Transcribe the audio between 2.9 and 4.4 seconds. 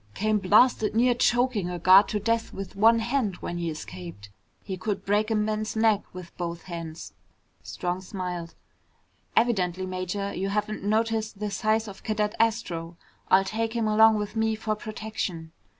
hand when he escaped.